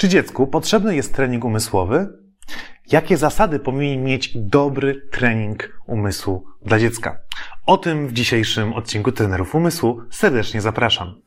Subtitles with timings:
[0.00, 2.08] Czy dziecku potrzebny jest trening umysłowy?
[2.92, 7.18] Jakie zasady powinien mieć dobry trening umysłu dla dziecka?
[7.66, 11.20] O tym w dzisiejszym odcinku Trenerów Umysłu serdecznie zapraszam.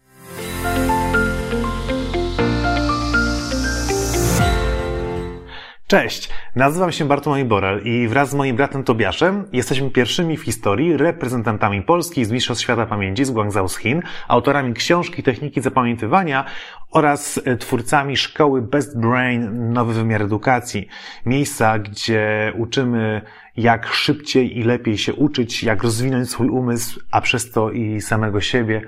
[5.94, 10.98] Cześć, nazywam się Bartłomiej Borel i wraz z moim bratem Tobiaszem jesteśmy pierwszymi w historii
[10.98, 16.46] reprezentantami Polski z Mistrzostw Świata Pamięci z Guangzhou z Chin, autorami książki Techniki Zapamiętywania
[16.92, 20.88] oraz twórcami szkoły Best Brain Nowy Wymiar Edukacji.
[21.26, 23.22] Miejsca, gdzie uczymy
[23.58, 28.42] jak szybciej i lepiej się uczyć, jak rozwinąć swój umysł, a przez to i samego
[28.42, 28.82] siebie.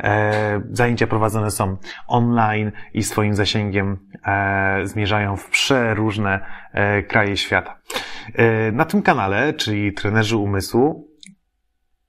[0.00, 1.76] E, zajęcia prowadzone są
[2.06, 6.40] online i swoim zasięgiem e, zmierzają w przeróżne
[6.72, 7.78] e, kraje świata.
[8.72, 11.08] Na tym kanale, czyli Trenerzy Umysłu,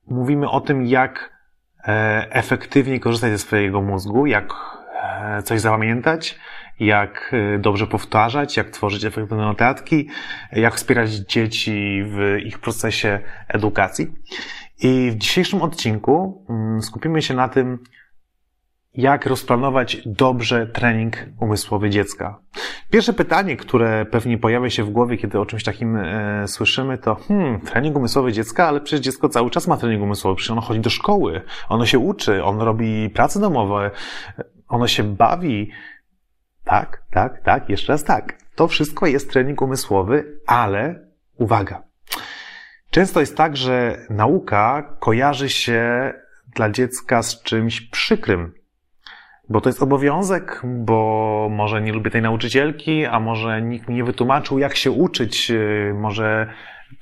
[0.06, 1.34] mówimy o tym, jak
[2.30, 4.54] efektywnie korzystać ze swojego mózgu, jak
[5.44, 6.38] coś zapamiętać,
[6.80, 10.08] jak y, dobrze powtarzać, jak tworzyć efektywne notatki,
[10.52, 14.12] jak wspierać dzieci w ich procesie edukacji.
[14.82, 17.78] I w dzisiejszym odcinku mm, skupimy się na tym,
[18.94, 22.38] jak rozplanować dobrze trening umysłowy dziecka.
[22.90, 27.14] Pierwsze pytanie, które pewnie pojawia się w głowie, kiedy o czymś takim e, słyszymy, to
[27.14, 30.80] hmm, trening umysłowy dziecka, ale przecież dziecko cały czas ma trening umysłowy, przecież ono chodzi
[30.80, 33.90] do szkoły, ono się uczy, ono robi prace domowe,
[34.68, 35.70] ono się bawi,
[36.64, 38.38] tak, tak, tak, jeszcze raz tak.
[38.54, 41.82] To wszystko jest trening umysłowy, ale uwaga.
[42.90, 46.12] Często jest tak, że nauka kojarzy się
[46.54, 48.52] dla dziecka z czymś przykrym.
[49.48, 54.04] Bo to jest obowiązek, bo może nie lubię tej nauczycielki, a może nikt mi nie
[54.04, 55.52] wytłumaczył, jak się uczyć,
[55.94, 56.52] może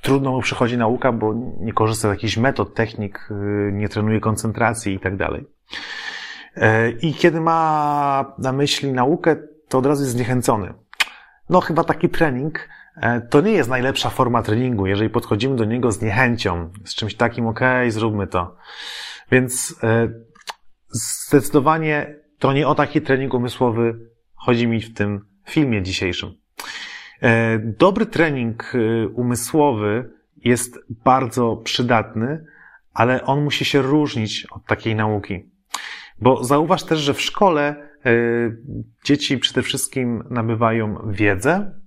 [0.01, 3.29] trudno mu przychodzi nauka, bo nie korzysta z jakichś metod, technik,
[3.71, 5.45] nie trenuje koncentracji i tak dalej.
[6.55, 9.35] E, I kiedy ma na myśli naukę,
[9.73, 10.73] to od razu jest zniechęcony.
[11.49, 15.91] No, chyba taki trening e, to nie jest najlepsza forma treningu, jeżeli podchodzimy do niego
[15.91, 18.55] z niechęcią, z czymś takim, ok, zróbmy to.
[19.31, 20.09] Więc e,
[20.89, 23.99] zdecydowanie to nie o taki trening umysłowy
[24.35, 26.33] chodzi mi w tym filmie dzisiejszym.
[27.21, 28.73] E, dobry trening
[29.13, 32.45] umysłowy jest bardzo przydatny,
[32.93, 35.49] ale on musi się różnić od takiej nauki.
[36.21, 37.92] Bo zauważ też, że w szkole
[39.03, 41.79] dzieci przede wszystkim nabywają wiedzę,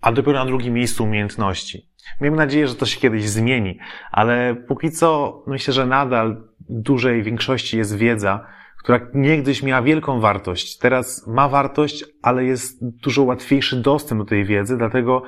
[0.00, 1.90] a dopiero na drugim miejscu umiejętności.
[2.20, 3.78] Miejmy nadzieję, że to się kiedyś zmieni,
[4.10, 8.46] ale póki co myślę, że nadal dużej większości jest wiedza,
[8.78, 10.78] która niegdyś miała wielką wartość.
[10.78, 15.22] Teraz ma wartość, ale jest dużo łatwiejszy dostęp do tej wiedzy, dlatego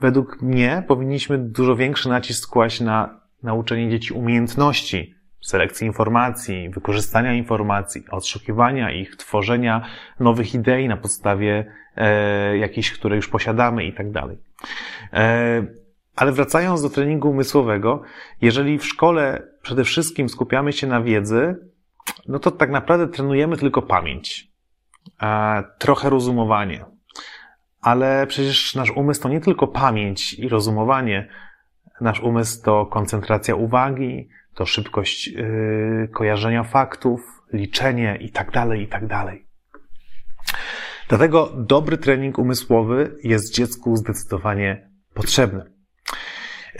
[0.00, 8.04] według mnie powinniśmy dużo większy nacisk kłaść na nauczenie dzieci umiejętności, selekcji informacji, wykorzystania informacji,
[8.10, 9.86] odszukiwania ich, tworzenia
[10.20, 14.38] nowych idei na podstawie e, jakichś, które już posiadamy i tak dalej.
[15.12, 15.66] E,
[16.16, 18.02] ale wracając do treningu umysłowego,
[18.40, 21.56] jeżeli w szkole przede wszystkim skupiamy się na wiedzy,
[22.28, 24.48] no to tak naprawdę trenujemy tylko pamięć,
[25.22, 26.84] e, trochę rozumowanie.
[27.80, 31.28] Ale przecież nasz umysł to nie tylko pamięć i rozumowanie,
[32.00, 38.88] nasz umysł to koncentracja uwagi, to szybkość yy, kojarzenia faktów, liczenie i tak dalej, i
[38.88, 39.46] tak dalej.
[41.08, 45.72] Dlatego dobry trening umysłowy jest dziecku zdecydowanie potrzebny.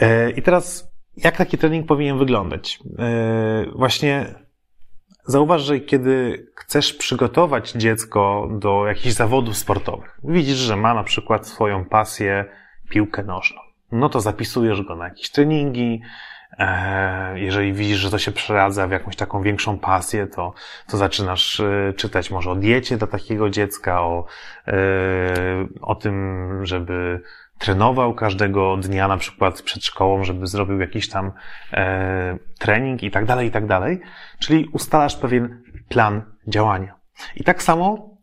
[0.01, 2.79] Yy, I teraz, jak taki trening powinien wyglądać?
[2.85, 4.43] Yy, właśnie
[5.25, 11.47] zauważ, że kiedy chcesz przygotować dziecko do jakichś zawodów sportowych, widzisz, że ma na przykład
[11.47, 12.45] swoją pasję
[12.89, 13.61] piłkę nożną,
[13.93, 16.01] no to zapisujesz go na jakieś treningi,
[16.59, 20.53] E, jeżeli widzisz, że to się przeradza w jakąś taką większą pasję, to,
[20.87, 24.25] to zaczynasz e, czytać może o diecie dla takiego dziecka, o,
[24.67, 24.73] e,
[25.81, 27.21] o tym, żeby
[27.57, 31.31] trenował każdego dnia, na przykład przed szkołą, żeby zrobił jakiś tam
[32.59, 34.01] trening i tak dalej, i tak dalej.
[34.39, 36.95] Czyli ustalasz pewien plan działania.
[37.35, 38.17] I tak samo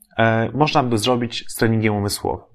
[0.54, 2.47] można by zrobić z treningiem umysłowym.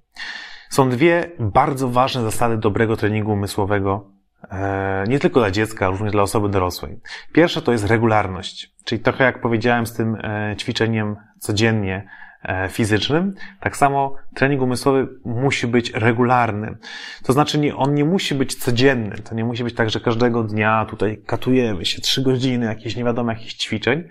[0.70, 4.16] Są dwie bardzo ważne zasady dobrego treningu umysłowego,
[4.52, 7.00] E, nie tylko dla dziecka, również dla osoby dorosłej.
[7.34, 12.08] Pierwsze to jest regularność, czyli trochę jak powiedziałem z tym e, ćwiczeniem codziennie
[12.44, 16.78] e, fizycznym, tak samo trening umysłowy musi być regularny.
[17.24, 20.44] To znaczy nie, on nie musi być codzienny, to nie musi być tak, że każdego
[20.44, 24.04] dnia tutaj katujemy się trzy godziny, jakieś nie wiadomo jakich ćwiczeń,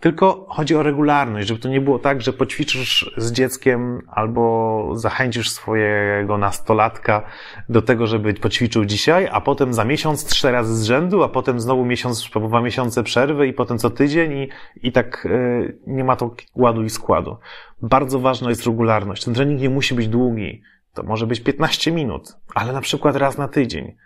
[0.00, 5.50] Tylko chodzi o regularność, żeby to nie było tak, że poćwiczysz z dzieckiem albo zachęcisz
[5.50, 7.22] swojego nastolatka
[7.68, 11.60] do tego, żeby poćwiczył dzisiaj, a potem za miesiąc trzy razy z rzędu, a potem
[11.60, 14.48] znowu miesiąc, dwa miesiące przerwy i potem co tydzień i,
[14.82, 17.36] i tak yy, nie ma to ładu i składu.
[17.82, 19.24] Bardzo ważna jest regularność.
[19.24, 20.62] Ten trening nie musi być długi.
[20.94, 23.96] To może być 15 minut, ale na przykład raz na tydzień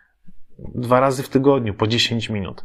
[0.74, 2.64] dwa razy w tygodniu po 10 minut,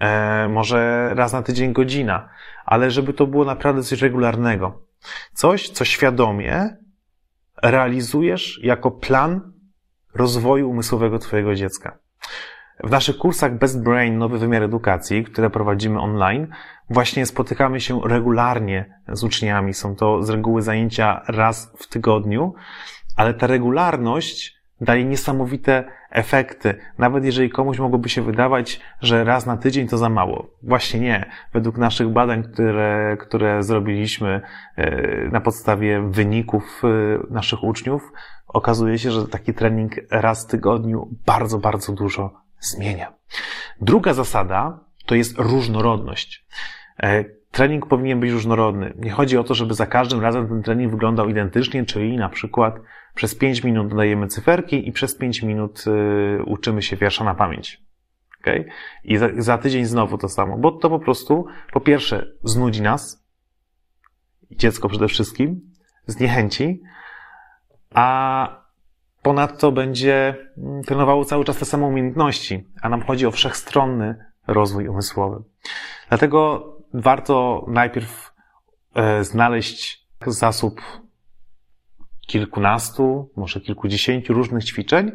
[0.00, 2.28] e, może raz na tydzień godzina,
[2.64, 4.82] ale żeby to było naprawdę coś regularnego.
[5.32, 6.76] Coś, co świadomie
[7.62, 9.52] realizujesz jako plan
[10.14, 11.98] rozwoju umysłowego Twojego dziecka.
[12.84, 16.48] W naszych kursach Best Brain, nowy wymiar edukacji, które prowadzimy online,
[16.90, 19.74] właśnie spotykamy się regularnie z uczniami.
[19.74, 22.54] Są to z reguły zajęcia raz w tygodniu,
[23.16, 29.56] ale ta regularność daje niesamowite efekty, nawet jeżeli komuś mogłoby się wydawać, że raz na
[29.56, 30.46] tydzień to za mało.
[30.62, 31.30] Właśnie nie.
[31.52, 34.40] Według naszych badań, które, które zrobiliśmy
[34.76, 34.90] e,
[35.32, 36.88] na podstawie wyników e,
[37.30, 38.12] naszych uczniów,
[38.46, 43.12] okazuje się, że taki trening raz w tygodniu bardzo, bardzo dużo zmienia.
[43.80, 46.46] Druga zasada to jest różnorodność.
[47.56, 48.94] Trening powinien być różnorodny.
[48.98, 52.80] Nie chodzi o to, żeby za każdym razem ten trening wyglądał identycznie, czyli na przykład
[53.14, 57.82] przez 5 minut dodajemy cyferki i przez 5 minut y, uczymy się wiersza na pamięć.
[58.40, 58.64] Okay?
[59.04, 63.26] I za, za tydzień znowu to samo, bo to po prostu, po pierwsze, znudzi nas,
[64.50, 65.60] dziecko przede wszystkim,
[66.06, 66.82] zniechęci,
[67.94, 68.48] a
[69.22, 74.88] ponadto będzie mm, trenowało cały czas te same umiejętności, a nam chodzi o wszechstronny rozwój
[74.88, 75.42] umysłowy.
[76.08, 78.32] Dlatego warto najpierw
[78.94, 80.80] e, znaleźć zasób
[82.26, 85.12] kilkunastu, może kilkudziesięciu różnych ćwiczeń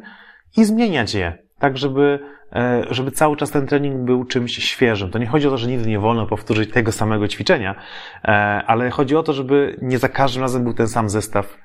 [0.57, 2.19] i zmieniać je, tak żeby,
[2.53, 5.11] e, żeby cały czas ten trening był czymś świeżym.
[5.11, 7.75] To nie chodzi o to, że nigdy nie wolno powtórzyć tego samego ćwiczenia,
[8.23, 8.27] e,
[8.67, 11.57] ale chodzi o to, żeby nie za każdym razem był ten sam zestaw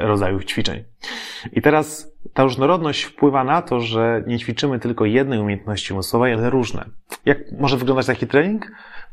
[0.00, 0.84] rodzajów ćwiczeń.
[1.52, 6.50] I teraz ta różnorodność wpływa na to, że nie ćwiczymy tylko jednej umiejętności umysłowej, ale
[6.50, 6.84] różne.
[7.24, 8.66] Jak może wyglądać taki trening?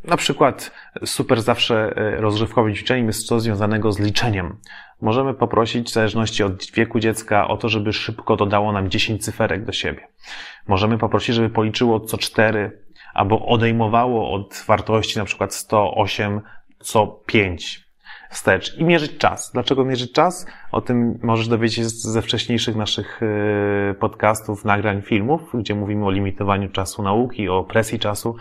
[0.03, 0.71] Na przykład
[1.05, 4.57] super zawsze e, rozrywkowym ćwiczeniem jest coś związanego z liczeniem.
[5.01, 9.65] Możemy poprosić, w zależności od wieku dziecka, o to, żeby szybko dodało nam 10 cyferek
[9.65, 10.07] do siebie.
[10.67, 16.41] Możemy poprosić, żeby policzyło co 4, albo odejmowało od wartości na przykład 108
[16.79, 17.88] co 5
[18.29, 19.51] wstecz i mierzyć czas.
[19.53, 20.45] Dlaczego mierzyć czas?
[20.71, 26.11] O tym możesz dowiedzieć się ze wcześniejszych naszych e, podcastów, nagrań, filmów, gdzie mówimy o
[26.11, 28.35] limitowaniu czasu nauki, o presji czasu.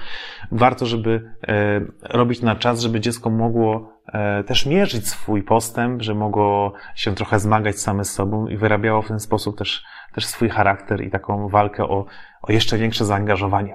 [0.53, 6.15] Warto, żeby e, robić na czas, żeby dziecko mogło e, też mierzyć swój postęp, że
[6.15, 10.49] mogło się trochę zmagać same z sobą i wyrabiało w ten sposób też, też swój
[10.49, 12.05] charakter i taką walkę o,
[12.43, 13.75] o jeszcze większe zaangażowanie.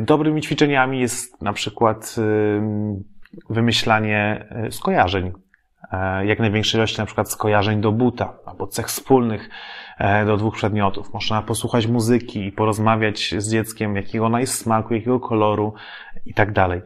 [0.00, 2.16] Dobrymi ćwiczeniami jest na przykład
[3.50, 5.32] wymyślanie e, skojarzeń,
[5.92, 9.50] e, jak największej ilości na przykład skojarzeń do buta albo cech wspólnych
[9.98, 11.12] e, do dwóch przedmiotów.
[11.14, 15.74] Można posłuchać muzyki i porozmawiać z dzieckiem, jakiego ona jest smaku, jakiego koloru
[16.26, 16.80] i tak dalej.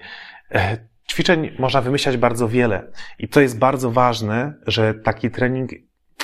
[1.10, 5.70] Ćwiczeń można wymyślać bardzo wiele i to jest bardzo ważne, że taki trening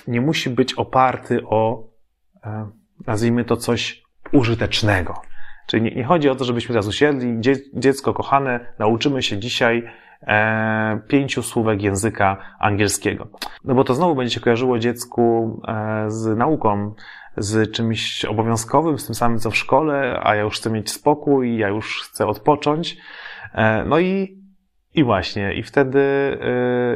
[0.07, 1.89] nie musi być oparty o,
[3.07, 4.03] nazwijmy to coś
[4.33, 5.23] użytecznego.
[5.67, 7.41] Czyli nie, nie chodzi o to, żebyśmy teraz usiedli,
[7.75, 9.83] dziecko kochane, nauczymy się dzisiaj
[10.27, 13.29] e, pięciu słówek języka angielskiego.
[13.65, 16.95] No bo to znowu będzie się kojarzyło dziecku e, z nauką,
[17.37, 21.59] z czymś obowiązkowym, z tym samym co w szkole, a ja już chcę mieć spokój,
[21.59, 22.97] ja już chcę odpocząć.
[23.55, 24.43] E, no i
[24.95, 25.99] i właśnie, i wtedy,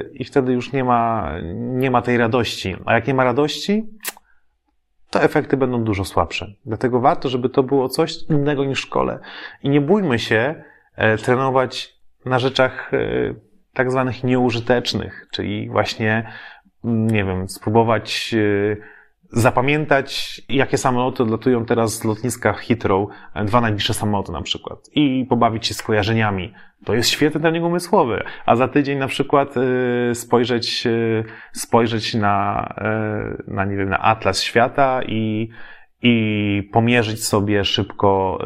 [0.03, 2.77] yy, i wtedy już nie ma, nie ma tej radości.
[2.85, 3.89] A jak nie ma radości,
[5.11, 6.53] to efekty będą dużo słabsze.
[6.67, 9.19] Dlatego warto, żeby to było coś innego niż w szkole.
[9.63, 10.65] I nie bójmy się
[10.97, 11.96] e, trenować
[12.27, 12.99] na rzeczach e,
[13.75, 16.31] tak zwanych nieużytecznych, czyli właśnie,
[16.85, 18.77] mm, nie wiem, spróbować e,
[19.31, 23.09] zapamiętać, jakie samoloty odlatują teraz z lotniska Heathrow,
[23.45, 26.53] dwa najbliższe samoloty na przykład, i pobawić się skojarzeniami.
[26.85, 28.25] To jest świetny trening umysłowy.
[28.47, 30.85] A za tydzień na przykład e, spojrzeć,
[31.53, 32.69] spojrzeć na,
[33.47, 35.49] na, nie wiem, na atlas świata i,
[36.03, 38.39] i pomierzyć sobie szybko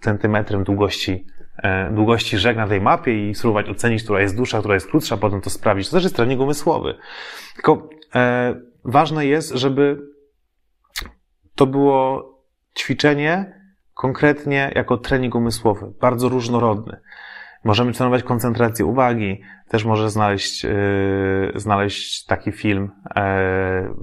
[0.00, 1.39] centymetrem długości E,
[1.90, 5.40] długości rzek na tej mapie i spróbować ocenić, która jest dłuższa, która jest krótsza, potem
[5.40, 5.88] to sprawdzić.
[5.88, 6.94] To też jest trening umysłowy.
[7.54, 9.98] Tylko e, ważne jest, żeby
[11.54, 12.30] to było
[12.78, 13.60] ćwiczenie
[13.94, 17.00] konkretnie jako trening umysłowy, bardzo różnorodny.
[17.64, 19.42] Możemy trenować koncentrację uwagi.
[19.68, 23.12] Też może znaleźć, yy, znaleźć taki film yy,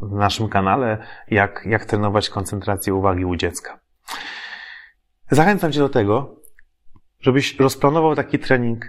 [0.04, 0.98] w naszym kanale,
[1.28, 3.80] jak, jak trenować koncentrację uwagi u dziecka.
[5.32, 6.36] Zachęcam Cię do tego,
[7.20, 8.86] żebyś rozplanował taki trening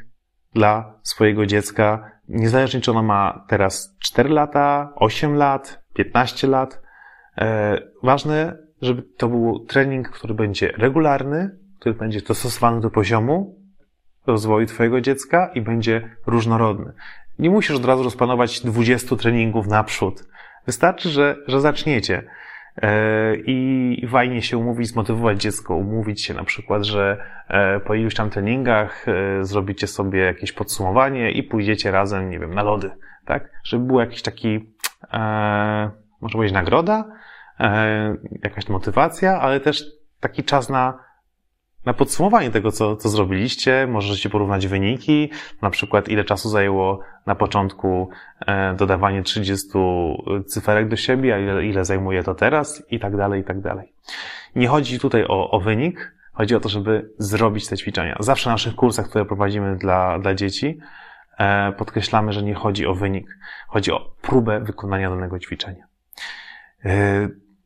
[0.55, 6.83] dla swojego dziecka, niezależnie czy ono ma teraz 4 lata, 8 lat, 15 lat.
[7.39, 13.59] E, ważne, żeby to był trening, który będzie regularny, który będzie dostosowany do poziomu
[14.27, 16.93] rozwoju Twojego dziecka i będzie różnorodny.
[17.39, 20.25] Nie musisz od razu rozplanować 20 treningów naprzód.
[20.67, 22.23] Wystarczy, że, że zaczniecie.
[22.83, 28.15] E, I fajnie się umówić, zmotywować dziecko, umówić się na przykład, że e, po iluś
[28.15, 32.91] tam treningach e, zrobicie sobie jakieś podsumowanie i pójdziecie razem, nie wiem, na lody,
[33.25, 33.51] tak?
[33.65, 34.75] Żeby był jakiś taki,
[35.13, 37.05] e, może powiedzieć nagroda,
[37.61, 39.85] e, jakaś motywacja, ale też
[40.21, 41.08] taki czas na
[41.89, 43.87] na podsumowanie tego, co, co zrobiliście.
[43.87, 45.31] Możecie porównać wyniki,
[45.63, 48.09] na przykład ile czasu zajęło na początku
[48.47, 49.69] e, dodawanie 30
[50.47, 53.93] cyferek do siebie, a ile, ile zajmuje to teraz i tak dalej, i tak dalej.
[54.57, 58.17] Nie chodzi tutaj o, o wynik, chodzi o to, żeby zrobić te ćwiczenia.
[58.21, 60.79] Zawsze na naszych kursach, które prowadzimy dla, dla dzieci,
[61.39, 65.85] e, podkreślamy, że nie chodzi o wynik, chodzi o próbę wykonania danego ćwiczenia.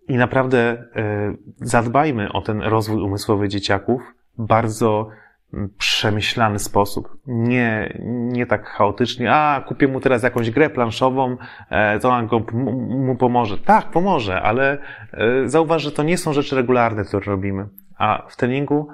[0.08, 4.02] I naprawdę e, zadbajmy o ten rozwój umysłowy dzieciaków
[4.38, 5.08] bardzo
[5.54, 7.16] mm, przemyślany sposób.
[7.26, 11.36] Nie, nie tak chaotycznie, a kupię mu teraz jakąś grę planszową,
[11.70, 12.40] e, to on go,
[12.88, 13.58] mu pomoże.
[13.58, 14.78] Tak, pomoże, ale
[15.12, 17.68] e, zauważ, że to nie są rzeczy regularne, które robimy.
[17.98, 18.88] A w treningu,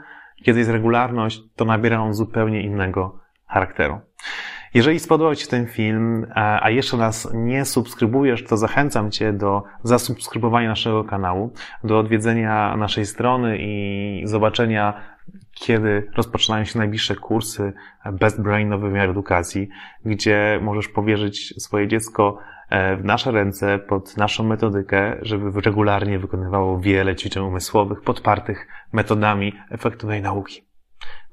[0.45, 4.01] kiedy jest regularność, to nabiera on zupełnie innego charakteru.
[4.75, 10.69] Jeżeli spodobał Ci ten film, a jeszcze nas nie subskrybujesz, to zachęcam Cię do zasubskrybowania
[10.69, 11.53] naszego kanału,
[11.85, 15.01] do odwiedzenia naszej strony i zobaczenia,
[15.55, 17.73] kiedy rozpoczynają się najbliższe kursy
[18.13, 19.69] Best Brain Nowy Wymiar Edukacji,
[20.05, 22.39] gdzie możesz powierzyć swoje dziecko
[22.71, 29.53] e, w nasze ręce, pod naszą metodykę, żeby regularnie wykonywało wiele ćwiczeń umysłowych podpartych metodami
[29.71, 30.63] efektywnej nauki.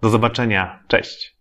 [0.01, 0.79] Do zobaczenia.
[0.87, 1.34] Cześć!